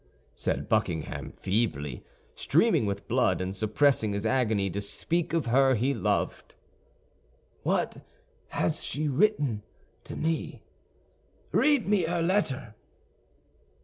[0.33, 2.03] said Buckingham, feebly,
[2.33, 6.55] streaming with blood, and suppressing his agony to speak of her he loved,
[7.61, 7.97] "what
[8.47, 9.61] has she written
[10.05, 10.63] to me?
[11.51, 12.73] Read me her letter."